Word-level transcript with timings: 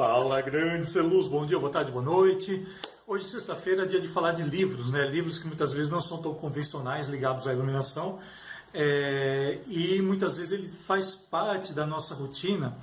Fala, 0.00 0.40
grande 0.40 0.88
ser 0.88 1.02
luz, 1.02 1.28
bom 1.28 1.44
dia, 1.44 1.58
boa 1.58 1.70
tarde, 1.70 1.92
boa 1.92 2.02
noite. 2.02 2.66
Hoje, 3.06 3.26
sexta-feira, 3.26 3.82
é 3.82 3.84
dia 3.84 4.00
de 4.00 4.08
falar 4.08 4.32
de 4.32 4.42
livros, 4.42 4.90
né? 4.90 5.06
Livros 5.06 5.38
que 5.38 5.46
muitas 5.46 5.74
vezes 5.74 5.90
não 5.90 6.00
são 6.00 6.22
tão 6.22 6.32
convencionais 6.32 7.06
ligados 7.06 7.46
à 7.46 7.52
iluminação. 7.52 8.18
É... 8.72 9.58
e 9.66 10.00
muitas 10.00 10.38
vezes 10.38 10.52
ele 10.52 10.72
faz 10.72 11.14
parte 11.14 11.74
da 11.74 11.84
nossa 11.84 12.14
rotina 12.14 12.78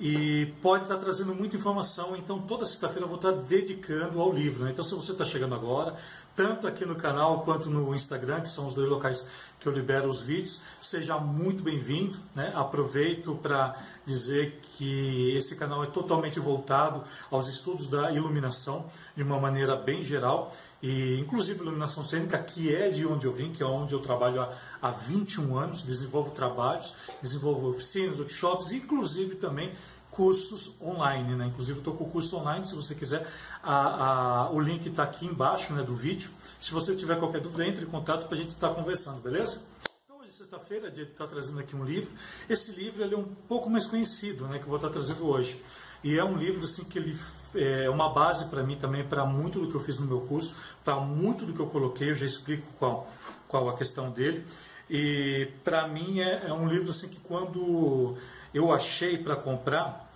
e 0.00 0.54
pode 0.62 0.84
estar 0.84 0.96
trazendo 0.96 1.34
muita 1.34 1.54
informação. 1.54 2.16
Então, 2.16 2.40
toda 2.40 2.64
sexta-feira 2.64 3.02
eu 3.02 3.08
vou 3.08 3.16
estar 3.16 3.32
dedicando 3.32 4.18
ao 4.18 4.32
livro. 4.32 4.64
Né? 4.64 4.70
Então, 4.70 4.82
se 4.82 4.94
você 4.94 5.12
está 5.12 5.26
chegando 5.26 5.54
agora, 5.54 5.98
tanto 6.36 6.66
aqui 6.66 6.84
no 6.84 6.96
canal 6.96 7.42
quanto 7.42 7.70
no 7.70 7.94
Instagram, 7.94 8.40
que 8.40 8.50
são 8.50 8.66
os 8.66 8.74
dois 8.74 8.88
locais 8.88 9.26
que 9.60 9.68
eu 9.68 9.72
libero 9.72 10.08
os 10.08 10.20
vídeos, 10.20 10.60
seja 10.80 11.18
muito 11.18 11.62
bem-vindo. 11.62 12.18
Né? 12.34 12.52
Aproveito 12.54 13.34
para 13.36 13.76
dizer 14.04 14.60
que 14.76 15.32
esse 15.36 15.56
canal 15.56 15.84
é 15.84 15.86
totalmente 15.86 16.38
voltado 16.40 17.04
aos 17.30 17.48
estudos 17.48 17.88
da 17.88 18.12
iluminação 18.12 18.86
de 19.16 19.22
uma 19.22 19.38
maneira 19.38 19.76
bem 19.76 20.02
geral 20.02 20.54
e 20.82 21.18
inclusive 21.18 21.60
iluminação 21.60 22.02
cênica, 22.02 22.36
que 22.36 22.74
é 22.74 22.90
de 22.90 23.06
onde 23.06 23.24
eu 23.24 23.32
vim, 23.32 23.50
que 23.50 23.62
é 23.62 23.66
onde 23.66 23.94
eu 23.94 24.00
trabalho 24.00 24.42
há, 24.42 24.52
há 24.82 24.90
21 24.90 25.56
anos, 25.56 25.80
desenvolvo 25.80 26.30
trabalhos, 26.32 26.92
desenvolvo 27.22 27.70
oficinas, 27.70 28.18
workshops, 28.18 28.70
inclusive 28.70 29.36
também 29.36 29.72
cursos 30.14 30.74
online, 30.80 31.34
né? 31.34 31.46
Inclusive 31.46 31.78
estou 31.78 31.94
com 31.94 32.04
o 32.04 32.10
curso 32.10 32.36
online, 32.36 32.64
se 32.64 32.74
você 32.74 32.94
quiser, 32.94 33.26
a, 33.62 34.44
a, 34.44 34.50
o 34.50 34.60
link 34.60 34.86
está 34.86 35.02
aqui 35.02 35.26
embaixo 35.26 35.72
né, 35.74 35.82
do 35.82 35.94
vídeo. 35.94 36.30
Se 36.60 36.70
você 36.72 36.94
tiver 36.94 37.18
qualquer 37.18 37.40
dúvida, 37.40 37.66
entre 37.66 37.84
em 37.84 37.88
contato 37.88 38.26
para 38.26 38.34
a 38.34 38.38
gente 38.38 38.50
estar 38.50 38.68
tá 38.68 38.74
conversando, 38.74 39.20
beleza? 39.20 39.62
Então 40.04 40.20
hoje, 40.20 40.30
sexta-feira, 40.30 40.86
a 40.86 40.90
gente 40.90 41.10
está 41.10 41.26
trazendo 41.26 41.58
aqui 41.58 41.74
um 41.76 41.84
livro. 41.84 42.10
Esse 42.48 42.72
livro 42.72 43.02
ele 43.02 43.14
é 43.14 43.18
um 43.18 43.24
pouco 43.24 43.68
mais 43.68 43.86
conhecido, 43.86 44.46
né? 44.46 44.58
Que 44.58 44.64
eu 44.64 44.68
vou 44.68 44.76
estar 44.76 44.88
tá 44.88 44.94
trazendo 44.94 45.26
hoje. 45.26 45.60
E 46.02 46.18
é 46.18 46.24
um 46.24 46.36
livro 46.36 46.64
assim 46.64 46.84
que 46.84 46.98
ele 46.98 47.18
é 47.54 47.88
uma 47.88 48.12
base 48.12 48.46
para 48.46 48.62
mim 48.62 48.76
também, 48.76 49.06
para 49.06 49.24
muito 49.24 49.60
do 49.60 49.68
que 49.68 49.74
eu 49.74 49.80
fiz 49.80 49.98
no 49.98 50.06
meu 50.06 50.20
curso, 50.20 50.54
para 50.84 51.00
muito 51.00 51.46
do 51.46 51.54
que 51.54 51.60
eu 51.60 51.66
coloquei, 51.66 52.10
eu 52.10 52.14
já 52.14 52.26
explico 52.26 52.66
qual, 52.78 53.08
qual 53.48 53.68
a 53.68 53.76
questão 53.76 54.10
dele. 54.10 54.44
E 54.88 55.48
para 55.62 55.88
mim 55.88 56.20
é, 56.20 56.46
é, 56.46 56.52
um 56.52 56.68
livro 56.68 56.90
assim 56.90 57.08
que 57.08 57.20
quando 57.20 58.16
eu 58.52 58.72
achei 58.72 59.18
para 59.18 59.36
comprar, 59.36 60.10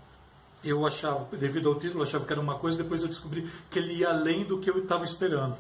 eu 0.62 0.86
achava, 0.86 1.26
devido 1.36 1.68
ao 1.68 1.76
título, 1.76 2.02
achava 2.02 2.24
que 2.24 2.32
era 2.32 2.40
uma 2.40 2.56
coisa, 2.56 2.82
depois 2.82 3.02
eu 3.02 3.08
descobri 3.08 3.48
que 3.70 3.78
ele 3.78 3.94
ia 3.94 4.10
além 4.10 4.44
do 4.44 4.58
que 4.58 4.68
eu 4.68 4.78
estava 4.78 5.04
esperando. 5.04 5.56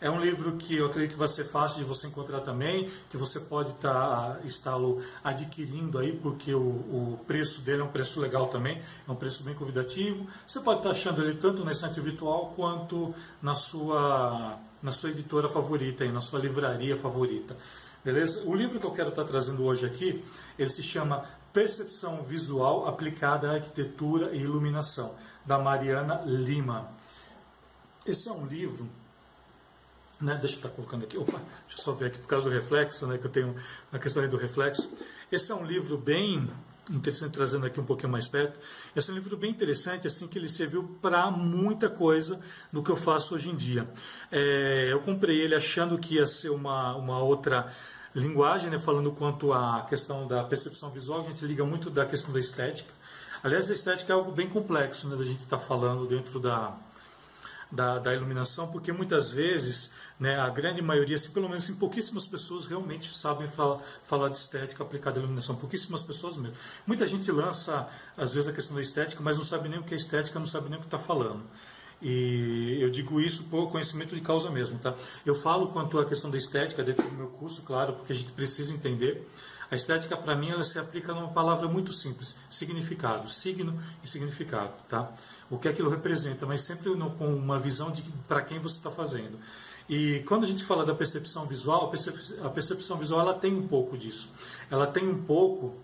É 0.00 0.08
um 0.08 0.20
livro 0.20 0.52
que 0.56 0.76
eu 0.76 0.86
acredito 0.86 1.12
que 1.12 1.18
vai 1.18 1.26
ser 1.26 1.44
fácil 1.44 1.80
de 1.80 1.84
você 1.84 2.06
encontrar 2.06 2.40
também, 2.42 2.88
que 3.10 3.16
você 3.16 3.40
pode 3.40 3.72
tá, 3.74 4.38
estar 4.44 4.76
adquirindo 5.24 5.98
aí, 5.98 6.12
porque 6.12 6.54
o, 6.54 6.60
o, 6.60 7.20
preço 7.26 7.60
dele 7.62 7.82
é 7.82 7.84
um 7.84 7.88
preço 7.88 8.20
legal 8.20 8.46
também, 8.46 8.80
é 9.06 9.10
um 9.10 9.16
preço 9.16 9.42
bem 9.42 9.54
convidativo. 9.54 10.24
Você 10.46 10.60
pode 10.60 10.80
estar 10.80 10.90
tá 10.90 10.94
achando 10.94 11.20
ele 11.20 11.36
tanto 11.36 11.64
na 11.64 11.72
estante 11.72 12.00
virtual 12.00 12.52
quanto 12.54 13.12
na 13.42 13.56
sua, 13.56 14.60
na 14.80 14.92
sua 14.92 15.10
editora 15.10 15.48
favorita, 15.48 16.04
aí, 16.04 16.12
na 16.12 16.20
sua 16.20 16.38
livraria 16.38 16.96
favorita. 16.96 17.56
Beleza? 18.04 18.42
O 18.46 18.54
livro 18.54 18.78
que 18.78 18.86
eu 18.86 18.92
quero 18.92 19.10
estar 19.10 19.24
trazendo 19.24 19.64
hoje 19.64 19.84
aqui, 19.84 20.24
ele 20.58 20.70
se 20.70 20.82
chama 20.82 21.26
Percepção 21.52 22.22
Visual 22.22 22.86
Aplicada 22.86 23.50
à 23.50 23.54
Arquitetura 23.54 24.34
e 24.34 24.40
Iluminação, 24.40 25.14
da 25.44 25.58
Mariana 25.58 26.22
Lima. 26.24 26.90
Esse 28.06 28.28
é 28.28 28.32
um 28.32 28.46
livro 28.46 28.88
né? 30.20 30.34
Deixa 30.34 30.54
eu 30.54 30.58
estar 30.58 30.68
colocando 30.70 31.04
aqui. 31.04 31.16
Opa, 31.16 31.38
deixa 31.38 31.78
eu 31.78 31.78
só 31.78 31.92
ver 31.92 32.06
aqui 32.06 32.18
por 32.18 32.26
causa 32.26 32.48
do 32.48 32.54
reflexo, 32.54 33.06
né? 33.06 33.18
Que 33.18 33.26
eu 33.26 33.30
tenho 33.30 33.56
a 33.92 33.98
questão 33.98 34.26
do 34.28 34.36
reflexo. 34.36 34.90
Esse 35.30 35.52
é 35.52 35.54
um 35.54 35.64
livro 35.64 35.96
bem 35.96 36.50
interessante, 36.90 37.32
trazendo 37.32 37.66
aqui 37.66 37.80
um 37.80 37.84
pouquinho 37.84 38.10
mais 38.10 38.26
perto. 38.26 38.58
Esse 38.94 39.10
é 39.10 39.12
um 39.12 39.16
livro 39.16 39.36
bem 39.36 39.50
interessante, 39.50 40.06
assim, 40.06 40.26
que 40.26 40.38
ele 40.38 40.48
serviu 40.48 40.84
para 41.00 41.30
muita 41.30 41.88
coisa 41.88 42.40
do 42.72 42.82
que 42.82 42.90
eu 42.90 42.96
faço 42.96 43.34
hoje 43.34 43.48
em 43.48 43.56
dia. 43.56 43.88
É, 44.30 44.88
eu 44.90 45.00
comprei 45.00 45.40
ele 45.40 45.54
achando 45.54 45.98
que 45.98 46.14
ia 46.14 46.26
ser 46.26 46.50
uma, 46.50 46.94
uma 46.96 47.22
outra 47.22 47.72
linguagem, 48.14 48.70
né? 48.70 48.78
Falando 48.78 49.12
quanto 49.12 49.52
à 49.52 49.86
questão 49.88 50.26
da 50.26 50.42
percepção 50.44 50.90
visual, 50.90 51.20
a 51.20 51.24
gente 51.24 51.44
liga 51.44 51.64
muito 51.64 51.90
da 51.90 52.06
questão 52.06 52.32
da 52.32 52.40
estética. 52.40 52.92
Aliás, 53.42 53.70
a 53.70 53.74
estética 53.74 54.12
é 54.12 54.16
algo 54.16 54.32
bem 54.32 54.48
complexo, 54.48 55.08
né? 55.08 55.16
Da 55.16 55.24
gente 55.24 55.40
estar 55.40 55.58
tá 55.58 55.62
falando 55.62 56.06
dentro 56.06 56.40
da 56.40 56.76
da, 57.70 57.98
da 57.98 58.14
iluminação, 58.14 58.68
porque 58.68 58.92
muitas 58.92 59.30
vezes, 59.30 59.92
né, 60.18 60.38
a 60.38 60.48
grande 60.48 60.80
maioria, 60.80 61.16
assim, 61.16 61.30
pelo 61.30 61.48
menos 61.48 61.64
assim, 61.64 61.74
pouquíssimas 61.74 62.26
pessoas 62.26 62.64
realmente 62.64 63.14
sabem 63.14 63.46
falar, 63.48 63.80
falar 64.04 64.28
de 64.30 64.38
estética 64.38 64.82
aplicada 64.82 65.18
à 65.18 65.20
iluminação, 65.20 65.56
pouquíssimas 65.56 66.02
pessoas 66.02 66.36
mesmo. 66.36 66.56
Muita 66.86 67.06
gente 67.06 67.30
lança, 67.30 67.88
às 68.16 68.32
vezes, 68.32 68.48
a 68.48 68.52
questão 68.52 68.74
da 68.74 68.82
estética, 68.82 69.22
mas 69.22 69.36
não 69.36 69.44
sabe 69.44 69.68
nem 69.68 69.78
o 69.78 69.82
que 69.82 69.94
é 69.94 69.96
estética, 69.96 70.38
não 70.38 70.46
sabe 70.46 70.68
nem 70.68 70.78
o 70.78 70.80
que 70.80 70.86
está 70.86 70.98
falando. 70.98 71.42
E 72.00 72.78
eu 72.80 72.90
digo 72.90 73.20
isso 73.20 73.44
por 73.44 73.70
conhecimento 73.70 74.14
de 74.14 74.20
causa 74.20 74.50
mesmo, 74.50 74.78
tá? 74.78 74.94
Eu 75.26 75.34
falo 75.34 75.68
quanto 75.68 75.98
à 75.98 76.04
questão 76.04 76.30
da 76.30 76.38
estética 76.38 76.82
dentro 76.82 77.08
do 77.08 77.14
meu 77.14 77.26
curso, 77.26 77.62
claro, 77.62 77.94
porque 77.94 78.12
a 78.12 78.14
gente 78.14 78.30
precisa 78.32 78.72
entender. 78.72 79.28
A 79.70 79.74
estética, 79.74 80.16
para 80.16 80.34
mim, 80.34 80.50
ela 80.50 80.62
se 80.62 80.78
aplica 80.78 81.12
numa 81.12 81.28
palavra 81.28 81.68
muito 81.68 81.92
simples: 81.92 82.38
significado, 82.48 83.28
signo 83.28 83.80
e 84.02 84.08
significado, 84.08 84.72
tá? 84.88 85.12
o 85.50 85.58
que 85.58 85.68
aquilo 85.68 85.90
representa, 85.90 86.46
mas 86.46 86.62
sempre 86.62 86.90
com 86.90 87.34
uma 87.34 87.58
visão 87.58 87.90
de 87.90 88.02
para 88.26 88.42
quem 88.42 88.58
você 88.58 88.76
está 88.76 88.90
fazendo. 88.90 89.38
E 89.88 90.22
quando 90.28 90.44
a 90.44 90.46
gente 90.46 90.64
fala 90.64 90.84
da 90.84 90.94
percepção 90.94 91.46
visual, 91.46 91.90
a 92.44 92.50
percepção 92.50 92.98
visual 92.98 93.20
ela 93.20 93.34
tem 93.34 93.54
um 93.54 93.66
pouco 93.66 93.96
disso. 93.96 94.30
Ela 94.70 94.86
tem 94.86 95.08
um 95.08 95.22
pouco 95.22 95.74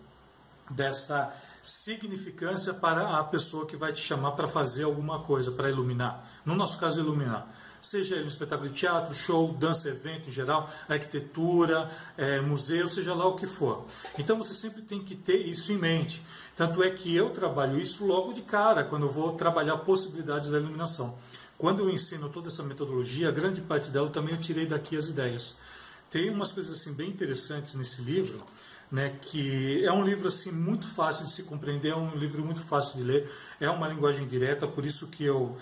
dessa 0.70 1.34
significância 1.62 2.74
para 2.74 3.18
a 3.18 3.24
pessoa 3.24 3.66
que 3.66 3.76
vai 3.76 3.94
te 3.94 4.00
chamar 4.00 4.32
para 4.32 4.46
fazer 4.46 4.84
alguma 4.84 5.20
coisa, 5.20 5.50
para 5.50 5.70
iluminar. 5.70 6.28
No 6.44 6.54
nosso 6.54 6.78
caso, 6.78 7.00
iluminar 7.00 7.48
seja 7.84 8.16
um 8.16 8.26
espetáculo 8.26 8.70
de 8.70 8.74
teatro, 8.74 9.14
show, 9.14 9.52
dança, 9.52 9.90
evento 9.90 10.28
em 10.28 10.32
geral, 10.32 10.70
arquitetura, 10.88 11.90
é, 12.16 12.40
museu, 12.40 12.88
seja 12.88 13.12
lá 13.14 13.26
o 13.26 13.36
que 13.36 13.46
for. 13.46 13.84
Então 14.18 14.38
você 14.38 14.54
sempre 14.54 14.80
tem 14.80 15.04
que 15.04 15.14
ter 15.14 15.46
isso 15.46 15.70
em 15.70 15.76
mente. 15.76 16.22
Tanto 16.56 16.82
é 16.82 16.90
que 16.90 17.14
eu 17.14 17.30
trabalho 17.30 17.78
isso 17.78 18.06
logo 18.06 18.32
de 18.32 18.40
cara, 18.40 18.84
quando 18.84 19.04
eu 19.04 19.12
vou 19.12 19.34
trabalhar 19.34 19.76
possibilidades 19.78 20.48
da 20.48 20.58
iluminação. 20.58 21.18
Quando 21.58 21.80
eu 21.80 21.90
ensino 21.90 22.30
toda 22.30 22.48
essa 22.48 22.62
metodologia, 22.62 23.30
grande 23.30 23.60
parte 23.60 23.90
dela 23.90 24.08
também 24.08 24.34
eu 24.34 24.40
tirei 24.40 24.66
daqui 24.66 24.96
as 24.96 25.08
ideias. 25.08 25.56
Tem 26.10 26.30
umas 26.30 26.52
coisas 26.52 26.80
assim 26.80 26.92
bem 26.92 27.10
interessantes 27.10 27.74
nesse 27.74 28.00
livro, 28.00 28.42
né, 28.90 29.18
que 29.20 29.84
é 29.84 29.92
um 29.92 30.04
livro 30.04 30.28
assim 30.28 30.50
muito 30.50 30.86
fácil 30.88 31.26
de 31.26 31.32
se 31.32 31.42
compreender, 31.42 31.90
é 31.90 31.96
um 31.96 32.14
livro 32.16 32.42
muito 32.42 32.60
fácil 32.62 32.96
de 32.96 33.02
ler, 33.02 33.30
é 33.60 33.68
uma 33.68 33.88
linguagem 33.88 34.26
direta, 34.26 34.66
por 34.66 34.86
isso 34.86 35.06
que 35.08 35.24
eu 35.24 35.56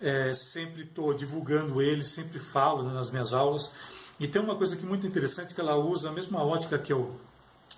é, 0.00 0.32
sempre 0.32 0.82
estou 0.82 1.12
divulgando 1.12 1.82
ele, 1.82 2.02
sempre 2.04 2.38
falo 2.38 2.82
né, 2.82 2.94
nas 2.94 3.10
minhas 3.10 3.32
aulas. 3.32 3.72
E 4.18 4.28
tem 4.28 4.40
uma 4.40 4.56
coisa 4.56 4.76
que 4.76 4.84
é 4.84 4.88
muito 4.88 5.06
interessante 5.06 5.54
que 5.54 5.60
ela 5.60 5.76
usa 5.76 6.08
a 6.08 6.12
mesma 6.12 6.42
ótica 6.42 6.78
que 6.78 6.92
eu 6.92 7.16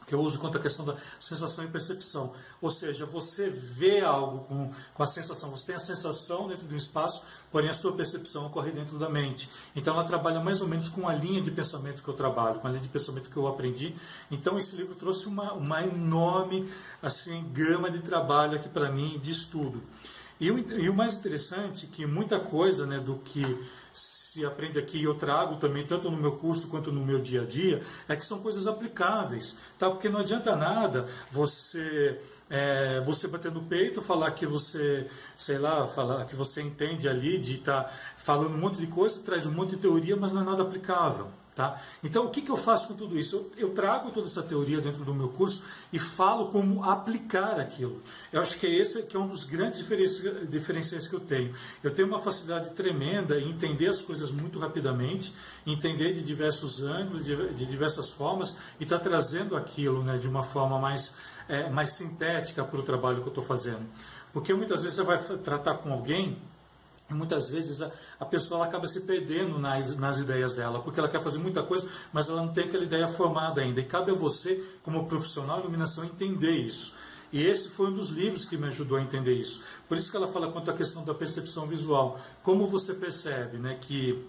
que 0.06 0.14
eu 0.14 0.20
uso 0.20 0.38
quanto 0.38 0.58
à 0.58 0.60
questão 0.60 0.84
da 0.84 0.96
sensação 1.18 1.64
e 1.64 1.68
percepção. 1.68 2.32
Ou 2.60 2.68
seja, 2.68 3.06
você 3.06 3.48
vê 3.48 4.00
algo 4.00 4.40
com, 4.44 4.72
com 4.92 5.02
a 5.02 5.06
sensação, 5.06 5.50
você 5.50 5.66
tem 5.66 5.74
a 5.74 5.78
sensação 5.78 6.48
dentro 6.48 6.66
de 6.66 6.74
um 6.74 6.76
espaço, 6.76 7.22
porém 7.50 7.70
a 7.70 7.72
sua 7.72 7.94
percepção 7.94 8.46
ocorre 8.46 8.72
dentro 8.72 8.98
da 8.98 9.08
mente. 9.08 9.48
Então 9.74 9.94
ela 9.94 10.04
trabalha 10.04 10.40
mais 10.40 10.60
ou 10.60 10.68
menos 10.68 10.88
com 10.88 11.08
a 11.08 11.14
linha 11.14 11.40
de 11.40 11.50
pensamento 11.50 12.02
que 12.02 12.08
eu 12.08 12.14
trabalho, 12.14 12.60
com 12.60 12.66
a 12.66 12.70
linha 12.70 12.82
de 12.82 12.88
pensamento 12.88 13.30
que 13.30 13.36
eu 13.36 13.46
aprendi. 13.46 13.94
Então 14.30 14.58
esse 14.58 14.76
livro 14.76 14.94
trouxe 14.94 15.26
uma, 15.26 15.52
uma 15.52 15.82
enorme 15.82 16.70
assim, 17.00 17.44
gama 17.52 17.90
de 17.90 18.00
trabalho 18.00 18.56
aqui 18.58 18.68
para 18.68 18.90
mim, 18.90 19.18
de 19.18 19.30
estudo. 19.30 19.82
E 20.42 20.50
o, 20.50 20.58
e 20.58 20.88
o 20.88 20.94
mais 20.94 21.16
interessante 21.16 21.86
é 21.86 21.94
que 21.94 22.04
muita 22.04 22.40
coisa 22.40 22.84
né, 22.84 22.98
do 22.98 23.14
que 23.18 23.44
se 23.92 24.44
aprende 24.44 24.76
aqui 24.76 25.00
eu 25.00 25.14
trago 25.14 25.54
também, 25.54 25.86
tanto 25.86 26.10
no 26.10 26.16
meu 26.16 26.32
curso 26.32 26.66
quanto 26.66 26.90
no 26.90 27.06
meu 27.06 27.20
dia 27.20 27.42
a 27.42 27.44
dia, 27.44 27.80
é 28.08 28.16
que 28.16 28.26
são 28.26 28.40
coisas 28.40 28.66
aplicáveis, 28.66 29.56
tá? 29.78 29.88
Porque 29.88 30.08
não 30.08 30.18
adianta 30.18 30.56
nada 30.56 31.06
você 31.30 32.20
é, 32.50 33.00
você 33.02 33.28
bater 33.28 33.52
no 33.52 33.62
peito, 33.62 34.02
falar 34.02 34.32
que 34.32 34.44
você, 34.44 35.06
sei 35.36 35.58
lá, 35.58 35.86
falar 35.86 36.24
que 36.24 36.34
você 36.34 36.60
entende 36.60 37.08
ali 37.08 37.38
de 37.38 37.58
estar 37.58 37.84
tá 37.84 37.92
falando 38.16 38.56
um 38.56 38.58
monte 38.58 38.78
de 38.78 38.88
coisa, 38.88 39.22
traz 39.22 39.46
um 39.46 39.52
monte 39.52 39.76
de 39.76 39.82
teoria, 39.82 40.16
mas 40.16 40.32
não 40.32 40.42
é 40.42 40.44
nada 40.44 40.64
aplicável. 40.64 41.28
Tá? 41.54 41.78
Então, 42.02 42.24
o 42.24 42.30
que, 42.30 42.40
que 42.40 42.50
eu 42.50 42.56
faço 42.56 42.88
com 42.88 42.94
tudo 42.94 43.18
isso? 43.18 43.50
Eu, 43.58 43.68
eu, 43.68 43.74
trago 43.74 44.10
toda 44.10 44.24
essa 44.24 44.42
teoria 44.42 44.80
dentro 44.80 45.04
do 45.04 45.12
meu 45.12 45.28
curso 45.28 45.62
e 45.92 45.98
falo 45.98 46.46
como 46.46 46.82
aplicar 46.82 47.60
aquilo. 47.60 48.00
Eu 48.32 48.40
acho 48.40 48.58
que 48.58 48.66
é 48.66 48.70
esse 48.70 49.02
que 49.02 49.14
é 49.14 49.20
um 49.20 49.28
dos 49.28 49.44
grandes 49.44 49.84
diferenciais 50.48 51.06
que 51.06 51.14
eu 51.14 51.20
tenho. 51.20 51.54
Eu 51.84 51.94
tenho 51.94 52.08
uma 52.08 52.20
facilidade 52.20 52.70
tremenda 52.70 53.38
em 53.38 53.50
entender 53.50 53.88
as 53.88 54.00
coisas 54.00 54.30
muito 54.30 54.58
rapidamente, 54.58 55.34
entender 55.66 56.14
de 56.14 56.22
diversos 56.22 56.82
ângulos, 56.82 57.22
de, 57.22 57.52
de 57.52 57.66
diversas 57.66 58.08
formas 58.08 58.56
e 58.80 58.84
estar 58.84 58.96
tá 58.96 59.04
trazendo 59.04 59.54
aquilo 59.54 60.02
né, 60.02 60.16
de 60.16 60.26
uma 60.26 60.44
forma 60.44 60.78
mais, 60.78 61.14
é, 61.50 61.68
mais 61.68 61.90
sintética 61.90 62.64
para 62.64 62.80
o 62.80 62.82
trabalho 62.82 63.18
que 63.18 63.24
eu 63.24 63.28
estou 63.28 63.44
fazendo. 63.44 63.86
Porque 64.32 64.54
muitas 64.54 64.84
vezes 64.84 64.96
você 64.96 65.04
vai 65.04 65.18
tratar 65.38 65.74
com 65.74 65.92
alguém 65.92 66.38
muitas 67.12 67.48
vezes 67.48 67.80
a, 67.82 67.90
a 68.18 68.24
pessoa 68.24 68.64
acaba 68.64 68.86
se 68.86 69.00
perdendo 69.02 69.58
nas, 69.58 69.96
nas 69.96 70.18
ideias 70.18 70.54
dela, 70.54 70.80
porque 70.82 70.98
ela 70.98 71.08
quer 71.08 71.22
fazer 71.22 71.38
muita 71.38 71.62
coisa, 71.62 71.88
mas 72.12 72.28
ela 72.28 72.42
não 72.42 72.52
tem 72.52 72.64
aquela 72.64 72.84
ideia 72.84 73.08
formada 73.08 73.60
ainda. 73.60 73.80
E 73.80 73.84
cabe 73.84 74.10
a 74.10 74.14
você, 74.14 74.62
como 74.82 75.06
profissional 75.06 75.56
de 75.56 75.62
iluminação, 75.62 76.04
entender 76.04 76.52
isso. 76.52 76.94
E 77.32 77.42
esse 77.42 77.70
foi 77.70 77.86
um 77.86 77.94
dos 77.94 78.10
livros 78.10 78.44
que 78.44 78.58
me 78.58 78.66
ajudou 78.66 78.98
a 78.98 79.02
entender 79.02 79.32
isso. 79.32 79.64
Por 79.88 79.96
isso 79.96 80.10
que 80.10 80.16
ela 80.16 80.28
fala 80.28 80.52
quanto 80.52 80.70
à 80.70 80.74
questão 80.74 81.02
da 81.02 81.14
percepção 81.14 81.66
visual. 81.66 82.20
Como 82.42 82.66
você 82.66 82.92
percebe, 82.92 83.56
né, 83.56 83.78
que 83.80 84.22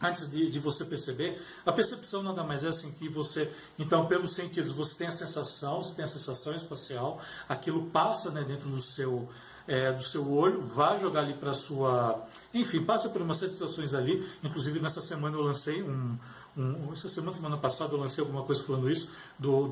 antes 0.00 0.30
de, 0.30 0.48
de, 0.48 0.58
você 0.60 0.84
perceber, 0.84 1.42
a 1.66 1.72
percepção 1.72 2.22
nada 2.22 2.44
mais 2.44 2.62
é 2.62 2.68
assim 2.68 2.92
que 2.92 3.08
você, 3.08 3.52
então, 3.76 4.06
pelos 4.06 4.32
sentidos, 4.32 4.70
você 4.70 4.94
tem 4.94 5.08
a 5.08 5.10
sensação, 5.10 5.82
você 5.82 5.94
tem 5.94 6.04
a 6.04 6.08
sensação 6.08 6.54
espacial, 6.54 7.20
aquilo 7.48 7.86
passa 7.86 8.30
né, 8.30 8.44
dentro 8.44 8.68
do 8.70 8.80
seu, 8.80 9.28
é, 9.68 9.92
do 9.92 10.02
seu 10.02 10.32
olho, 10.32 10.62
vai 10.62 10.96
jogar 10.96 11.20
ali 11.20 11.34
para 11.34 11.52
sua, 11.52 12.26
enfim, 12.54 12.82
passa 12.82 13.10
por 13.10 13.20
umas 13.20 13.36
situações 13.36 13.94
ali. 13.94 14.26
Inclusive 14.42 14.80
nessa 14.80 15.02
semana 15.02 15.36
eu 15.36 15.42
lancei 15.42 15.82
um, 15.82 16.16
um, 16.56 16.90
essa 16.90 17.06
semana, 17.06 17.36
semana 17.36 17.58
passada 17.58 17.92
eu 17.92 18.00
lancei 18.00 18.24
alguma 18.24 18.42
coisa 18.44 18.64
falando 18.64 18.90
isso 18.90 19.10
do, 19.38 19.68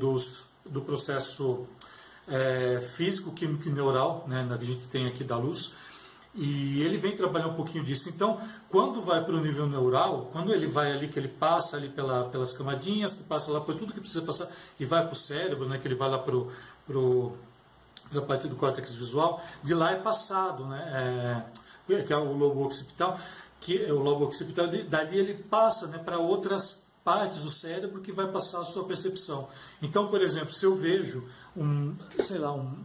do, 0.67 0.83
processo 0.83 1.67
é, 2.29 2.81
físico, 2.95 3.33
químico 3.33 3.67
e 3.69 3.73
neural, 3.73 4.27
né, 4.29 4.47
que 4.59 4.65
a 4.65 4.67
gente 4.67 4.87
tem 4.89 5.07
aqui 5.07 5.25
da 5.25 5.39
luz. 5.39 5.75
E 6.35 6.83
ele 6.83 6.99
vem 6.99 7.17
trabalhar 7.17 7.47
um 7.47 7.55
pouquinho 7.55 7.83
disso. 7.83 8.11
Então, 8.11 8.39
quando 8.69 9.01
vai 9.01 9.25
para 9.25 9.35
o 9.35 9.41
nível 9.41 9.67
neural, 9.67 10.29
quando 10.31 10.53
ele 10.53 10.67
vai 10.67 10.93
ali, 10.93 11.09
que 11.09 11.19
ele 11.19 11.29
passa 11.29 11.79
ali 11.79 11.89
pela, 11.89 12.29
pelas 12.29 12.53
camadinhas, 12.53 13.15
que 13.15 13.23
passa 13.25 13.51
lá 13.51 13.63
por 13.63 13.75
tudo 13.75 13.95
que 13.95 14.01
precisa 14.01 14.21
passar 14.21 14.51
e 14.79 14.85
vai 14.85 15.03
para 15.03 15.13
o 15.13 15.17
cérebro, 15.17 15.67
né, 15.67 15.79
que 15.79 15.89
ele 15.89 15.95
vai 15.95 16.11
lá 16.11 16.19
para 16.19 16.35
pro, 16.87 17.33
a 18.15 18.21
parte 18.21 18.49
do 18.49 18.57
córtex 18.57 18.95
visual, 18.95 19.43
de 19.63 19.75
lá 19.75 19.93
é 19.93 19.97
passado, 19.97 20.67
né, 20.67 21.45
é, 21.89 22.03
que 22.03 22.13
é 22.13 22.17
o 22.17 22.33
lobo 22.33 22.65
occipital, 22.65 23.19
que 23.61 23.85
é 23.85 23.93
o 23.93 24.01
lobo 24.01 24.25
occipital, 24.25 24.67
dali 24.89 25.19
ele 25.19 25.35
passa 25.35 25.87
né, 25.87 25.99
para 25.99 26.19
outras 26.19 26.83
partes 27.05 27.41
do 27.41 27.51
cérebro 27.51 28.01
que 28.01 28.11
vai 28.11 28.27
passar 28.27 28.61
a 28.61 28.65
sua 28.65 28.85
percepção. 28.85 29.49
Então, 29.81 30.09
por 30.09 30.21
exemplo, 30.21 30.53
se 30.53 30.67
eu 30.67 30.75
vejo 30.75 31.25
um, 31.57 31.95
sei 32.19 32.37
lá, 32.37 32.53
um, 32.53 32.85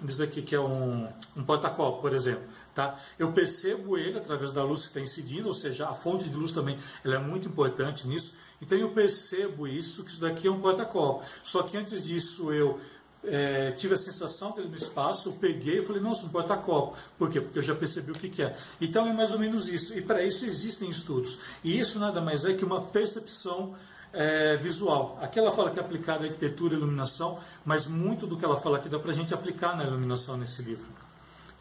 diz 0.00 0.20
aqui 0.20 0.42
que 0.42 0.54
é 0.54 0.60
um, 0.60 1.08
um 1.34 1.42
porta-copo, 1.42 2.02
por 2.02 2.14
exemplo, 2.14 2.44
tá? 2.74 2.98
Eu 3.18 3.32
percebo 3.32 3.96
ele 3.96 4.18
através 4.18 4.52
da 4.52 4.62
luz 4.62 4.82
que 4.82 4.88
está 4.88 5.00
incidindo, 5.00 5.48
ou 5.48 5.54
seja, 5.54 5.88
a 5.88 5.94
fonte 5.94 6.28
de 6.28 6.36
luz 6.36 6.52
também 6.52 6.78
ela 7.02 7.14
é 7.14 7.18
muito 7.18 7.48
importante 7.48 8.06
nisso. 8.06 8.34
Então 8.60 8.76
eu 8.76 8.90
percebo 8.90 9.66
isso, 9.66 10.04
que 10.04 10.10
isso 10.10 10.20
daqui 10.20 10.46
é 10.46 10.50
um 10.50 10.60
porta-copo. 10.60 11.24
Só 11.42 11.62
que 11.62 11.76
antes 11.76 12.04
disso 12.04 12.52
eu 12.52 12.78
é, 13.24 13.70
tive 13.72 13.94
a 13.94 13.96
sensação 13.96 14.52
dele 14.52 14.68
no 14.68 14.76
espaço, 14.76 15.32
peguei 15.40 15.78
e 15.78 15.86
falei, 15.86 16.02
nossa, 16.02 16.26
um 16.26 16.28
porta-copo. 16.28 16.96
Por 17.16 17.30
quê? 17.30 17.40
Porque 17.40 17.58
eu 17.58 17.62
já 17.62 17.74
percebi 17.74 18.10
o 18.10 18.14
que, 18.14 18.28
que 18.28 18.42
é. 18.42 18.56
Então 18.80 19.06
é 19.06 19.12
mais 19.12 19.32
ou 19.32 19.38
menos 19.38 19.68
isso. 19.68 19.96
E 19.96 20.02
para 20.02 20.22
isso 20.22 20.44
existem 20.44 20.90
estudos. 20.90 21.38
E 21.62 21.78
isso 21.78 21.98
nada 21.98 22.20
mais 22.20 22.44
é 22.44 22.54
que 22.54 22.64
uma 22.64 22.82
percepção 22.82 23.74
é, 24.12 24.56
visual. 24.56 25.18
Aqui 25.20 25.38
ela 25.38 25.52
fala 25.52 25.70
que 25.70 25.78
é 25.78 25.82
aplicada 25.82 26.24
à 26.24 26.26
arquitetura 26.26 26.74
e 26.74 26.76
iluminação, 26.76 27.38
mas 27.64 27.86
muito 27.86 28.26
do 28.26 28.36
que 28.36 28.44
ela 28.44 28.60
fala 28.60 28.78
aqui 28.78 28.88
dá 28.88 28.98
para 28.98 29.10
a 29.10 29.14
gente 29.14 29.32
aplicar 29.32 29.76
na 29.76 29.84
iluminação 29.84 30.36
nesse 30.36 30.62
livro. 30.62 30.86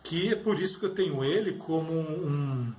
Que 0.04 0.32
é 0.32 0.36
por 0.36 0.60
isso 0.60 0.80
que 0.80 0.86
eu 0.86 0.94
tenho 0.94 1.24
ele 1.24 1.54
como 1.54 1.94
um, 1.94 2.74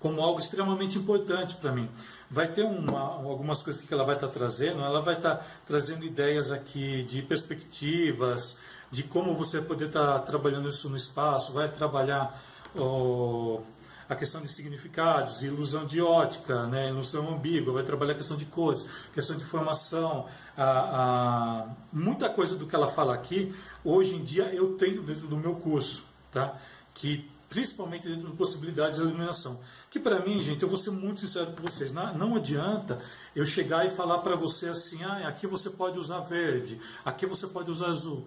como 0.00 0.20
algo 0.20 0.38
extremamente 0.38 0.98
importante 0.98 1.54
para 1.56 1.72
mim. 1.72 1.88
Vai 2.30 2.52
ter 2.52 2.64
uma, 2.64 3.00
algumas 3.00 3.62
coisas 3.62 3.82
que 3.82 3.92
ela 3.92 4.04
vai 4.04 4.14
estar 4.14 4.28
tá 4.28 4.32
trazendo, 4.32 4.82
ela 4.82 5.00
vai 5.00 5.16
estar 5.16 5.36
tá 5.36 5.46
trazendo 5.66 6.04
ideias 6.04 6.50
aqui 6.52 7.02
de 7.04 7.22
perspectivas, 7.22 8.58
de 8.90 9.02
como 9.02 9.34
você 9.34 9.60
poder 9.60 9.86
estar 9.86 10.14
tá 10.14 10.18
trabalhando 10.20 10.68
isso 10.68 10.88
no 10.88 10.96
espaço, 10.96 11.52
vai 11.52 11.68
trabalhar 11.68 12.42
oh, 12.74 13.60
a 14.08 14.14
questão 14.14 14.40
de 14.40 14.48
significados, 14.48 15.42
ilusão 15.42 15.84
de 15.84 16.00
ótica, 16.00 16.66
né, 16.66 16.88
ilusão 16.88 17.34
ambígua, 17.34 17.74
vai 17.74 17.82
trabalhar 17.82 18.12
a 18.12 18.16
questão 18.16 18.36
de 18.36 18.46
cores, 18.46 18.86
questão 19.12 19.36
de 19.36 19.44
formação, 19.44 20.26
a, 20.56 20.64
a, 20.64 21.66
muita 21.92 22.30
coisa 22.30 22.56
do 22.56 22.66
que 22.66 22.74
ela 22.74 22.88
fala 22.88 23.14
aqui, 23.14 23.54
hoje 23.84 24.14
em 24.14 24.24
dia 24.24 24.44
eu 24.54 24.76
tenho 24.76 25.02
dentro 25.02 25.26
do 25.26 25.36
meu 25.36 25.56
curso, 25.56 26.06
tá? 26.32 26.56
que 26.94 27.30
principalmente 27.48 28.08
dentro 28.08 28.30
de 28.30 28.36
possibilidades 28.36 28.98
de 28.98 29.04
iluminação. 29.04 29.60
Que 29.90 29.98
para 29.98 30.20
mim, 30.20 30.40
gente, 30.40 30.62
eu 30.62 30.68
vou 30.68 30.76
ser 30.76 30.90
muito 30.90 31.20
sincero 31.20 31.52
com 31.52 31.62
vocês, 31.62 31.92
não, 31.92 32.14
não 32.14 32.36
adianta 32.36 33.00
eu 33.34 33.46
chegar 33.46 33.86
e 33.86 33.90
falar 33.90 34.18
para 34.18 34.36
você 34.36 34.68
assim, 34.68 35.02
ah, 35.02 35.28
aqui 35.28 35.46
você 35.46 35.70
pode 35.70 35.98
usar 35.98 36.20
verde, 36.20 36.80
aqui 37.04 37.26
você 37.26 37.46
pode 37.46 37.70
usar 37.70 37.88
azul. 37.88 38.26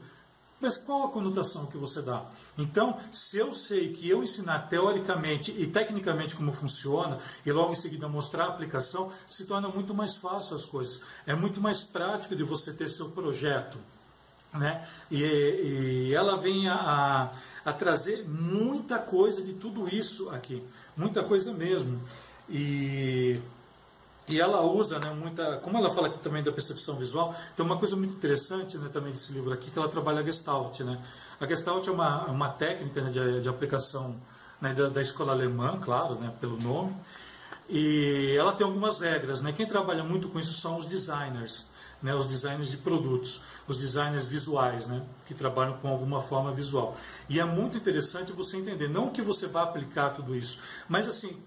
Mas 0.61 0.77
qual 0.77 1.05
a 1.05 1.09
conotação 1.09 1.65
que 1.65 1.75
você 1.75 2.03
dá? 2.03 2.23
Então, 2.55 2.99
se 3.11 3.39
eu 3.39 3.51
sei 3.51 3.93
que 3.93 4.07
eu 4.07 4.21
ensinar 4.21 4.67
teoricamente 4.69 5.51
e 5.57 5.65
tecnicamente 5.65 6.35
como 6.35 6.53
funciona, 6.53 7.17
e 7.43 7.51
logo 7.51 7.71
em 7.71 7.75
seguida 7.75 8.07
mostrar 8.07 8.45
a 8.45 8.49
aplicação, 8.49 9.11
se 9.27 9.45
torna 9.45 9.67
muito 9.67 9.91
mais 9.91 10.15
fácil 10.15 10.55
as 10.55 10.63
coisas. 10.63 11.01
É 11.25 11.33
muito 11.33 11.59
mais 11.59 11.83
prático 11.83 12.35
de 12.35 12.43
você 12.43 12.71
ter 12.71 12.89
seu 12.89 13.09
projeto. 13.09 13.79
Né? 14.53 14.87
E, 15.09 15.23
e 15.23 16.13
ela 16.13 16.37
vem 16.37 16.67
a, 16.67 16.75
a, 16.75 17.31
trazer 17.71 18.27
muita 18.27 18.97
coisa 18.99 19.43
de 19.43 19.53
tudo 19.53 19.87
isso 19.87 20.29
aqui, 20.29 20.63
muita 20.95 21.23
coisa 21.23 21.53
mesmo. 21.53 22.01
E 22.49 23.39
e 24.27 24.39
ela 24.39 24.61
usa 24.61 24.99
né, 24.99 25.09
muita, 25.11 25.57
como 25.57 25.77
ela 25.77 25.93
fala 25.93 26.07
aqui 26.07 26.19
também 26.19 26.43
da 26.43 26.51
percepção 26.51 26.95
visual, 26.95 27.35
tem 27.55 27.65
uma 27.65 27.77
coisa 27.77 27.95
muito 27.95 28.13
interessante 28.13 28.77
né, 28.77 28.89
também 28.91 29.11
desse 29.11 29.33
livro 29.33 29.51
aqui, 29.51 29.69
que 29.69 29.77
ela 29.77 29.89
trabalha 29.89 30.21
a 30.21 30.23
Gestalt. 30.23 30.79
Né? 30.81 31.03
A 31.39 31.45
Gestalt 31.45 31.87
é 31.87 31.91
uma, 31.91 32.25
uma 32.27 32.49
técnica 32.49 33.01
né, 33.01 33.09
de, 33.09 33.41
de, 33.41 33.49
aplicação 33.49 34.15
né, 34.61 34.73
da, 34.73 34.89
da, 34.89 35.01
escola 35.01 35.33
alemã, 35.33 35.79
claro, 35.83 36.15
né, 36.15 36.33
pelo 36.39 36.57
nome, 36.57 36.95
e 37.67 38.35
ela 38.37 38.53
tem 38.53 38.65
algumas 38.65 38.99
regras. 38.99 39.41
Né? 39.41 39.51
Quem 39.51 39.67
trabalha 39.67 40.03
muito 40.03 40.29
com 40.29 40.39
isso 40.39 40.53
são 40.53 40.77
os 40.77 40.85
designers, 40.85 41.67
né, 42.01 42.15
os 42.15 42.25
designers 42.25 42.69
de 42.69 42.77
produtos, 42.77 43.41
os 43.67 43.77
designers 43.77 44.27
visuais, 44.27 44.85
né, 44.85 45.03
que 45.25 45.33
trabalham 45.33 45.77
com 45.77 45.89
alguma 45.89 46.21
forma 46.21 46.51
visual. 46.51 46.95
E 47.29 47.39
é 47.39 47.45
muito 47.45 47.77
interessante 47.77 48.31
você 48.31 48.57
entender, 48.57 48.87
não 48.87 49.09
que 49.09 49.21
você 49.21 49.47
vá 49.47 49.63
aplicar 49.63 50.11
tudo 50.11 50.35
isso, 50.35 50.59
mas 50.87 51.07
assim, 51.07 51.41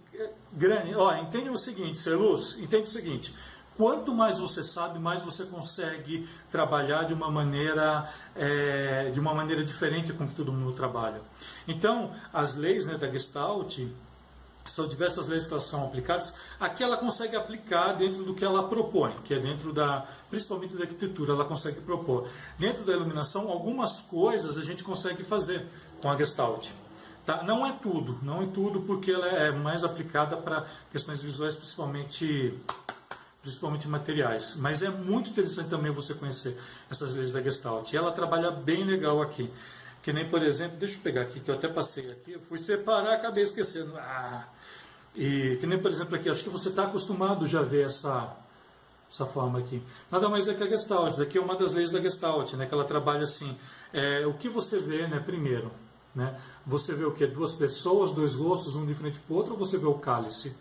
grande. 0.53 0.95
Ó, 0.95 1.15
entende 1.17 1.51
o 1.51 1.57
seguinte, 1.57 1.99
Celuz, 1.99 2.57
entende 2.59 2.85
o 2.85 2.91
seguinte. 2.91 3.35
Quanto 3.77 4.15
mais 4.15 4.39
você 4.39 4.63
sabe, 4.63 5.01
mais 5.01 5.23
você 5.23 5.45
consegue 5.45 6.29
trabalhar 6.49 7.05
de 7.05 7.13
uma 7.13 7.29
maneira 7.29 8.09
é, 8.37 9.11
de 9.11 9.19
uma 9.19 9.35
maneira 9.35 9.65
diferente 9.65 10.13
com 10.13 10.29
que 10.29 10.35
todo 10.35 10.53
mundo 10.53 10.73
trabalha. 10.73 11.21
Então, 11.67 12.13
as 12.33 12.55
leis 12.55 12.87
né, 12.87 12.97
da 12.97 13.11
Gestalt 13.11 13.81
são 14.67 14.89
diversas 14.89 15.29
leis 15.29 15.47
que 15.47 15.53
elas 15.53 15.65
são 15.65 15.85
aplicadas. 15.85 16.35
Aqui 16.59 16.83
ela 16.83 16.97
consegue 16.97 17.37
aplicar 17.37 17.93
dentro 17.93 18.25
do 18.25 18.35
que 18.35 18.45
ela 18.45 18.69
propõe, 18.69 19.13
que 19.25 19.35
é 19.35 19.39
dentro 19.39 19.73
da, 19.73 20.07
principalmente 20.31 20.75
da 20.75 20.83
arquitetura, 20.83 21.33
ela 21.33 21.45
consegue 21.45 21.81
propor. 21.81 22.29
Dentro 22.59 22.85
da 22.85 22.93
iluminação, 22.93 23.49
algumas 23.51 24.01
coisas 24.03 24.57
a 24.57 24.63
gente 24.63 24.83
consegue 24.83 25.23
fazer 25.23 25.67
com 26.01 26.11
a 26.11 26.17
Gestalt. 26.17 26.71
Tá? 27.25 27.43
Não 27.43 27.67
é 27.67 27.73
tudo, 27.73 28.19
não 28.23 28.43
é 28.43 28.47
tudo, 28.47 28.83
porque 28.83 29.11
ela 29.11 29.27
é 29.27 29.51
mais 29.51 29.83
aplicada 29.83 30.37
para 30.37 30.67
questões 30.91 31.23
visuais, 31.23 31.55
principalmente, 31.55 32.59
principalmente 33.41 33.89
materiais. 33.89 34.57
Mas 34.57 34.83
é 34.83 34.91
muito 34.91 35.31
interessante 35.31 35.71
também 35.71 35.91
você 35.91 36.15
conhecer 36.15 36.59
essas 36.91 37.15
leis 37.15 37.33
da 37.33 37.41
Gestalt. 37.41 37.93
E 37.93 37.97
ela 37.97 38.13
trabalha 38.13 38.51
bem 38.51 38.85
legal 38.85 39.23
aqui. 39.23 39.51
Que 40.03 40.13
nem, 40.13 40.29
por 40.29 40.43
exemplo, 40.43 40.77
deixa 40.77 40.97
eu 40.97 41.01
pegar 41.01 41.23
aqui, 41.23 41.41
que 41.41 41.51
eu 41.51 41.55
até 41.55 41.67
passei 41.67 42.05
aqui, 42.11 42.33
eu 42.33 42.41
fui 42.41 42.59
separar, 42.59 43.15
acabei 43.15 43.43
esquecendo. 43.43 43.97
Ah, 43.97 44.47
e 45.15 45.57
que 45.61 45.67
nem, 45.67 45.79
por 45.79 45.91
exemplo, 45.91 46.17
aqui, 46.17 46.29
acho 46.29 46.43
que 46.43 46.51
você 46.51 46.69
está 46.69 46.85
acostumado 46.85 47.47
já 47.47 47.61
a 47.61 47.63
ver 47.63 47.87
essa, 47.87 48.37
essa 49.11 49.25
forma 49.27 49.61
aqui. 49.61 49.83
Nada 50.11 50.29
mais 50.29 50.49
é 50.49 50.55
que 50.55 50.63
a 50.63 50.67
Gestalt. 50.67 51.13
Isso 51.13 51.23
aqui 51.23 51.39
é 51.39 51.41
uma 51.41 51.57
das 51.57 51.73
leis 51.73 51.91
da 51.91 52.01
Gestalt, 52.01 52.55
né, 52.55 52.67
que 52.67 52.75
ela 52.75 52.85
trabalha 52.85 53.23
assim. 53.23 53.57
É, 53.93 54.27
o 54.27 54.35
que 54.35 54.49
você 54.49 54.79
vê, 54.79 55.07
né, 55.07 55.21
primeiro, 55.21 55.71
né? 56.15 56.41
Você 56.67 56.95
vê 56.95 57.05
o 57.05 57.13
que? 57.13 57.27
Duas 57.27 57.55
pessoas, 57.57 58.13
dois 58.13 58.35
rostos, 58.35 58.77
um 58.77 58.87
de 58.87 58.95
frente 58.95 59.19
para 59.19 59.35
o 59.35 59.37
outro, 59.37 59.53
ou 59.53 59.59
você 59.59 59.77
vê 59.77 59.87
o 59.87 59.95
cálice? 59.95 60.57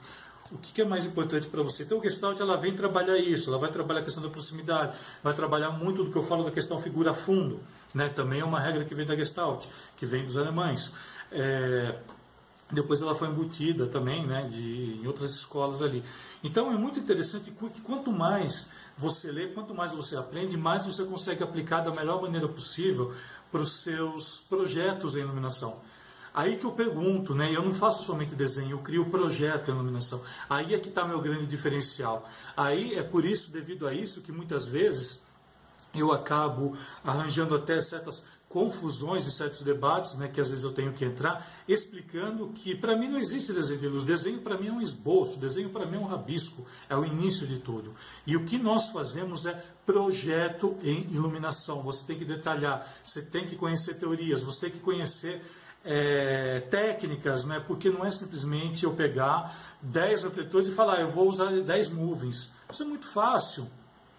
O 0.51 0.57
que 0.57 0.81
é 0.81 0.85
mais 0.85 1.05
importante 1.05 1.47
para 1.47 1.63
você? 1.63 1.83
Então, 1.83 1.99
o 1.99 2.03
Gestalt 2.03 2.39
ela 2.39 2.57
vem 2.57 2.75
trabalhar 2.75 3.17
isso, 3.17 3.49
ela 3.49 3.57
vai 3.57 3.71
trabalhar 3.71 4.01
a 4.01 4.03
questão 4.03 4.21
da 4.21 4.29
proximidade, 4.29 4.95
vai 5.23 5.33
trabalhar 5.33 5.71
muito 5.71 6.03
do 6.03 6.11
que 6.11 6.17
eu 6.17 6.23
falo 6.23 6.43
da 6.43 6.51
questão 6.51 6.79
figura-fundo. 6.81 7.59
Né? 7.93 8.09
Também 8.09 8.41
é 8.41 8.45
uma 8.45 8.59
regra 8.59 8.83
que 8.85 8.93
vem 8.93 9.05
da 9.05 9.15
Gestalt, 9.15 9.65
que 9.97 10.05
vem 10.05 10.23
dos 10.25 10.37
alemães. 10.37 10.93
É... 11.31 11.97
Depois 12.73 13.01
ela 13.01 13.15
foi 13.15 13.27
embutida 13.27 13.87
também 13.87 14.25
né, 14.25 14.47
de, 14.49 14.99
em 15.01 15.07
outras 15.07 15.31
escolas 15.31 15.81
ali. 15.81 16.03
Então 16.43 16.71
é 16.71 16.75
muito 16.75 16.99
interessante 16.99 17.51
que 17.51 17.81
quanto 17.81 18.11
mais 18.11 18.69
você 18.97 19.31
lê, 19.31 19.47
quanto 19.47 19.73
mais 19.73 19.93
você 19.93 20.15
aprende, 20.15 20.57
mais 20.57 20.85
você 20.85 21.03
consegue 21.05 21.43
aplicar 21.43 21.81
da 21.81 21.91
melhor 21.91 22.21
maneira 22.21 22.47
possível 22.47 23.13
para 23.51 23.61
os 23.61 23.83
seus 23.83 24.39
projetos 24.49 25.15
em 25.15 25.19
iluminação. 25.19 25.79
Aí 26.33 26.57
que 26.57 26.65
eu 26.65 26.71
pergunto, 26.71 27.35
né? 27.35 27.55
Eu 27.55 27.61
não 27.61 27.75
faço 27.75 28.03
somente 28.03 28.33
desenho, 28.33 28.71
eu 28.71 28.79
crio 28.79 29.05
projeto 29.05 29.69
em 29.69 29.75
iluminação. 29.75 30.23
Aí 30.49 30.73
é 30.73 30.79
que 30.79 30.89
está 30.89 31.05
meu 31.05 31.21
grande 31.21 31.45
diferencial. 31.45 32.27
Aí 32.57 32.95
é 32.95 33.03
por 33.03 33.23
isso, 33.23 33.51
devido 33.51 33.87
a 33.87 33.93
isso, 33.93 34.21
que 34.21 34.31
muitas 34.31 34.67
vezes 34.67 35.21
eu 35.93 36.11
acabo 36.11 36.75
arranjando 37.03 37.55
até 37.55 37.79
certas 37.81 38.23
confusões 38.53 39.25
em 39.25 39.31
certos 39.31 39.63
debates, 39.63 40.15
né, 40.15 40.27
que 40.27 40.39
às 40.39 40.47
vezes 40.47 40.63
eu 40.63 40.71
tenho 40.71 40.93
que 40.93 41.03
entrar, 41.03 41.51
explicando 41.67 42.49
que 42.49 42.75
para 42.75 42.95
mim 42.95 43.07
não 43.07 43.17
existe 43.17 43.51
desenho 43.51 43.79
de 43.79 43.87
luz. 43.87 44.05
Desenho 44.05 44.41
para 44.41 44.55
mim 44.55 44.67
é 44.67 44.71
um 44.71 44.79
esboço, 44.79 45.39
desenho 45.39 45.71
para 45.71 45.87
mim 45.87 45.97
é 45.97 45.99
um 45.99 46.05
rabisco, 46.05 46.63
é 46.87 46.95
o 46.95 47.03
início 47.03 47.47
de 47.47 47.57
tudo. 47.57 47.95
E 48.27 48.37
o 48.37 48.45
que 48.45 48.59
nós 48.59 48.89
fazemos 48.89 49.47
é 49.47 49.59
projeto 49.87 50.77
em 50.83 51.01
iluminação. 51.11 51.81
Você 51.81 52.05
tem 52.05 52.19
que 52.19 52.25
detalhar, 52.25 52.87
você 53.03 53.23
tem 53.23 53.47
que 53.47 53.55
conhecer 53.55 53.95
teorias, 53.95 54.43
você 54.43 54.61
tem 54.61 54.69
que 54.69 54.79
conhecer 54.79 55.41
é, 55.83 56.59
técnicas, 56.69 57.45
né? 57.45 57.59
porque 57.59 57.89
não 57.89 58.05
é 58.05 58.11
simplesmente 58.11 58.83
eu 58.83 58.93
pegar 58.93 59.75
10 59.81 60.23
refletores 60.23 60.67
e 60.67 60.71
falar, 60.71 60.97
ah, 60.97 61.01
eu 61.01 61.09
vou 61.09 61.27
usar 61.27 61.51
10 61.51 61.89
movens. 61.89 62.51
Isso 62.71 62.83
é 62.83 62.85
muito 62.85 63.07
fácil. 63.07 63.67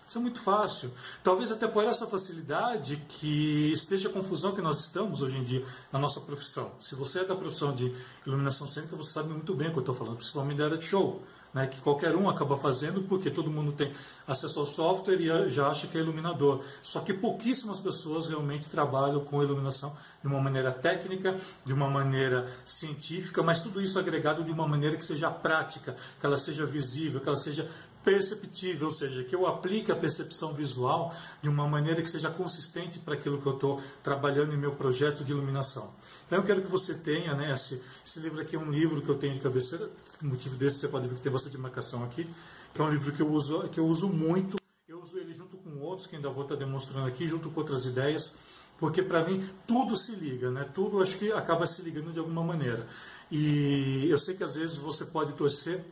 Isso 0.06 0.18
é 0.18 0.20
muito 0.20 0.40
fácil. 0.42 0.90
Talvez 1.22 1.50
até 1.50 1.66
por 1.66 1.84
essa 1.84 2.06
facilidade 2.06 2.96
que 3.08 3.70
esteja 3.72 4.08
a 4.08 4.12
confusão 4.12 4.54
que 4.54 4.60
nós 4.60 4.80
estamos 4.80 5.22
hoje 5.22 5.38
em 5.38 5.44
dia 5.44 5.64
na 5.90 5.98
nossa 5.98 6.20
profissão. 6.20 6.72
Se 6.80 6.94
você 6.94 7.20
é 7.20 7.24
da 7.24 7.34
profissão 7.34 7.74
de 7.74 7.94
iluminação 8.26 8.66
cênica, 8.66 8.94
você 8.96 9.12
sabe 9.12 9.30
muito 9.30 9.54
bem 9.54 9.68
o 9.68 9.70
que 9.72 9.78
eu 9.78 9.80
estou 9.80 9.94
falando, 9.94 10.16
principalmente 10.16 10.58
da 10.58 10.66
área 10.66 10.78
de 10.78 10.84
show. 10.84 11.22
Né, 11.54 11.68
que 11.68 11.80
qualquer 11.80 12.16
um 12.16 12.28
acaba 12.28 12.56
fazendo 12.56 13.02
porque 13.02 13.30
todo 13.30 13.48
mundo 13.48 13.70
tem 13.70 13.94
acesso 14.26 14.58
ao 14.58 14.66
software 14.66 15.20
e 15.20 15.50
já 15.50 15.68
acha 15.68 15.86
que 15.86 15.96
é 15.96 16.00
iluminador. 16.00 16.64
Só 16.82 16.98
que 16.98 17.14
pouquíssimas 17.14 17.78
pessoas 17.78 18.26
realmente 18.26 18.68
trabalham 18.68 19.24
com 19.24 19.40
iluminação 19.40 19.96
de 20.20 20.26
uma 20.26 20.40
maneira 20.40 20.72
técnica, 20.72 21.38
de 21.64 21.72
uma 21.72 21.88
maneira 21.88 22.50
científica, 22.66 23.40
mas 23.40 23.62
tudo 23.62 23.80
isso 23.80 24.00
agregado 24.00 24.42
de 24.42 24.50
uma 24.50 24.66
maneira 24.66 24.96
que 24.96 25.06
seja 25.06 25.30
prática, 25.30 25.94
que 26.18 26.26
ela 26.26 26.36
seja 26.36 26.66
visível, 26.66 27.20
que 27.20 27.28
ela 27.28 27.36
seja 27.36 27.70
perceptível, 28.04 28.86
ou 28.86 28.90
seja, 28.90 29.24
que 29.24 29.34
eu 29.34 29.46
aplique 29.46 29.90
a 29.90 29.96
percepção 29.96 30.52
visual 30.52 31.14
de 31.42 31.48
uma 31.48 31.66
maneira 31.66 32.02
que 32.02 32.10
seja 32.10 32.30
consistente 32.30 32.98
para 32.98 33.14
aquilo 33.14 33.40
que 33.40 33.46
eu 33.46 33.54
estou 33.54 33.82
trabalhando 34.02 34.52
em 34.52 34.58
meu 34.58 34.72
projeto 34.72 35.24
de 35.24 35.32
iluminação. 35.32 35.94
Então 36.26 36.38
eu 36.38 36.44
quero 36.44 36.62
que 36.62 36.70
você 36.70 36.94
tenha, 36.94 37.34
né, 37.34 37.50
esse, 37.50 37.82
esse 38.06 38.20
livro 38.20 38.40
aqui 38.40 38.56
é 38.56 38.58
um 38.58 38.70
livro 38.70 39.00
que 39.00 39.08
eu 39.08 39.16
tenho 39.16 39.34
de 39.34 39.40
cabeceira, 39.40 39.88
por 40.18 40.28
motivo 40.28 40.56
desse 40.56 40.78
você 40.78 40.88
pode 40.88 41.08
ver 41.08 41.16
que 41.16 41.22
tem 41.22 41.32
bastante 41.32 41.56
marcação 41.56 42.04
aqui, 42.04 42.28
que 42.74 42.80
é 42.80 42.84
um 42.84 42.90
livro 42.90 43.12
que 43.12 43.22
eu 43.22 43.30
uso, 43.30 43.68
que 43.70 43.80
eu 43.80 43.86
uso 43.86 44.08
muito, 44.08 44.56
eu 44.86 45.00
uso 45.00 45.18
ele 45.18 45.32
junto 45.32 45.56
com 45.56 45.80
outros, 45.80 46.06
que 46.06 46.16
ainda 46.16 46.28
vou 46.28 46.42
estar 46.42 46.56
demonstrando 46.56 47.06
aqui, 47.06 47.26
junto 47.26 47.50
com 47.50 47.60
outras 47.60 47.86
ideias, 47.86 48.36
porque 48.78 49.02
para 49.02 49.24
mim 49.24 49.48
tudo 49.66 49.96
se 49.96 50.14
liga, 50.14 50.50
né? 50.50 50.68
Tudo 50.74 51.00
acho 51.00 51.16
que 51.16 51.32
acaba 51.32 51.64
se 51.64 51.80
ligando 51.80 52.12
de 52.12 52.18
alguma 52.18 52.42
maneira. 52.42 52.86
E 53.30 54.06
eu 54.10 54.18
sei 54.18 54.34
que 54.34 54.44
às 54.44 54.56
vezes 54.56 54.76
você 54.76 55.04
pode 55.04 55.32
torcer 55.34 55.84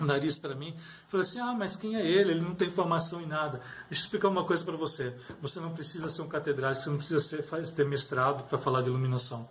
nariz 0.00 0.38
para 0.38 0.54
mim, 0.54 0.74
falou 1.08 1.22
assim: 1.22 1.38
Ah, 1.38 1.54
mas 1.54 1.76
quem 1.76 1.96
é 1.96 2.06
ele? 2.06 2.32
Ele 2.32 2.40
não 2.40 2.54
tem 2.54 2.70
formação 2.70 3.20
em 3.20 3.26
nada. 3.26 3.58
Deixa 3.88 4.02
eu 4.02 4.06
explicar 4.06 4.28
uma 4.28 4.44
coisa 4.44 4.64
para 4.64 4.76
você: 4.76 5.14
você 5.40 5.60
não 5.60 5.72
precisa 5.72 6.08
ser 6.08 6.22
um 6.22 6.28
catedrático, 6.28 6.84
você 6.84 6.90
não 6.90 6.96
precisa 6.98 7.20
ser, 7.20 7.42
ter 7.72 7.84
mestrado 7.84 8.44
para 8.44 8.58
falar 8.58 8.82
de 8.82 8.88
iluminação. 8.88 9.48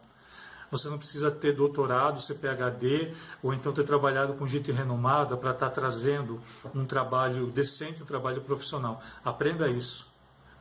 Você 0.74 0.90
não 0.90 0.98
precisa 0.98 1.30
ter 1.30 1.54
doutorado, 1.54 2.20
ser 2.20 2.34
PhD, 2.34 3.14
ou 3.44 3.54
então 3.54 3.72
ter 3.72 3.84
trabalhado 3.84 4.34
com 4.34 4.48
gente 4.48 4.72
renomada 4.72 5.38
para 5.38 5.52
estar 5.52 5.70
tá 5.70 5.72
trazendo 5.72 6.42
um 6.74 6.84
trabalho 6.84 7.46
decente, 7.52 8.02
um 8.02 8.08
trabalho 8.08 8.42
profissional. 8.42 9.00
Aprenda 9.24 9.70
isso. 9.70 10.12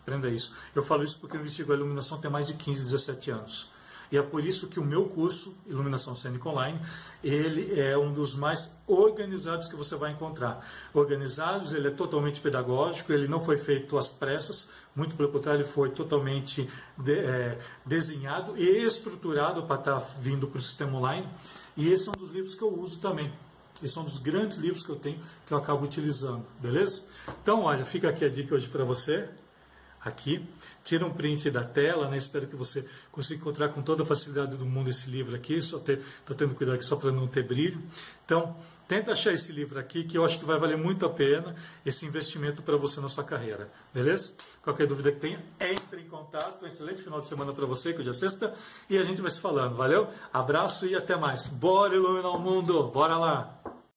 Aprenda 0.03 0.29
isso. 0.29 0.55
Eu 0.75 0.83
falo 0.83 1.03
isso 1.03 1.19
porque 1.19 1.35
eu 1.35 1.41
investigo 1.41 1.73
a 1.73 1.77
iluminação 1.77 2.19
tem 2.19 2.31
mais 2.31 2.47
de 2.47 2.53
15, 2.53 2.83
17 2.83 3.31
anos. 3.31 3.72
E 4.12 4.19
é 4.19 4.23
por 4.23 4.45
isso 4.45 4.69
que 4.69 4.78
o 4.78 4.85
meu 4.85 5.07
curso, 5.07 5.57
Iluminação 5.66 6.14
Cênica 6.14 6.47
Online, 6.47 6.78
ele 7.25 7.81
é 7.81 7.97
um 7.97 8.12
dos 8.12 8.37
mais 8.37 8.76
organizados 8.87 9.66
que 9.66 9.75
você 9.75 9.97
vai 9.97 10.12
encontrar. 10.12 10.69
Organizados, 10.92 11.73
ele 11.73 11.88
é 11.88 11.90
totalmente 11.90 12.38
pedagógico, 12.38 13.11
ele 13.11 13.26
não 13.26 13.42
foi 13.42 13.57
feito 13.57 13.97
às 13.97 14.11
pressas, 14.11 14.69
muito 14.95 15.16
pelo 15.16 15.31
contrário, 15.31 15.62
ele 15.62 15.69
foi 15.69 15.88
totalmente 15.88 16.69
de, 16.99 17.21
é, 17.21 17.59
desenhado 17.87 18.54
e 18.54 18.85
estruturado 18.85 19.62
para 19.62 19.76
estar 19.76 19.99
vindo 20.21 20.47
para 20.47 20.59
o 20.59 20.62
sistema 20.62 20.99
online. 20.99 21.26
E 21.75 21.90
esse 21.90 22.11
é 22.11 22.12
um 22.12 22.21
dos 22.21 22.28
livros 22.28 22.54
que 22.54 22.62
eu 22.62 22.78
uso 22.78 23.00
também. 23.00 23.33
Esse 23.83 23.97
é 23.97 24.00
um 24.02 24.04
dos 24.04 24.19
grandes 24.19 24.59
livros 24.59 24.85
que 24.85 24.90
eu 24.90 24.97
tenho, 24.97 25.19
que 25.47 25.54
eu 25.54 25.57
acabo 25.57 25.87
utilizando, 25.87 26.45
beleza? 26.61 27.04
Então, 27.42 27.62
olha, 27.62 27.87
fica 27.87 28.11
aqui 28.11 28.26
a 28.26 28.28
dica 28.28 28.54
hoje 28.54 28.69
para 28.69 28.85
você 28.85 29.31
aqui. 30.04 30.47
Tira 30.85 31.06
um 31.06 31.12
print 31.12 31.50
da 31.50 31.62
tela, 31.62 32.09
né? 32.09 32.16
Espero 32.16 32.47
que 32.47 32.56
você 32.56 32.88
consiga 33.11 33.40
encontrar 33.40 33.68
com 33.68 33.82
toda 33.82 34.02
a 34.02 34.06
facilidade 34.06 34.56
do 34.56 34.66
mundo 34.66 34.90
esse 34.90 35.09
livro 35.09 35.35
aqui. 35.35 35.61
Só 35.62 35.78
estou 35.78 36.37
tendo 36.37 36.54
cuidado 36.54 36.75
aqui 36.75 36.85
só 36.85 36.97
para 36.97 37.12
não 37.12 37.28
ter 37.28 37.47
brilho. 37.47 37.80
Então, 38.25 38.56
tenta 38.88 39.12
achar 39.12 39.32
esse 39.32 39.52
livro 39.52 39.78
aqui, 39.78 40.02
que 40.04 40.18
eu 40.18 40.25
acho 40.25 40.38
que 40.38 40.44
vai 40.44 40.59
valer 40.59 40.76
muito 40.76 41.06
a 41.06 41.09
pena 41.09 41.54
esse 41.87 42.04
investimento 42.04 42.62
para 42.62 42.76
você 42.76 43.00
na 43.00 43.09
sua 43.09 43.23
carreira. 43.23 43.71
Beleza? 43.94 44.35
Qualquer 44.62 44.87
dúvida 44.87 45.12
que 45.12 45.21
tenha, 45.21 45.44
entre 45.61 46.00
em 46.00 46.09
contato. 46.09 46.64
Um 46.64 46.66
excelente 46.66 47.02
final 47.02 47.21
de 47.21 47.28
semana 47.28 47.52
para 47.52 47.64
você, 47.64 47.92
que 47.92 48.00
hoje 48.00 48.11
é 48.11 48.12
sexta, 48.12 48.54
e 48.90 48.99
a 48.99 49.04
gente 49.04 49.21
vai 49.21 49.30
se 49.30 49.40
falando. 49.40 49.76
Valeu? 49.76 50.09
Abraço 50.32 50.87
e 50.87 50.97
até 50.97 51.16
mais. 51.16 51.47
Bora 51.47 51.94
iluminar 51.94 52.32
o 52.32 52.40
mundo! 52.40 52.88
Bora 52.88 53.16
lá! 53.16 53.72